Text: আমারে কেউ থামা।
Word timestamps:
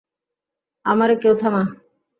আমারে 0.85 1.15
কেউ 1.15 1.33
থামা। 1.35 1.63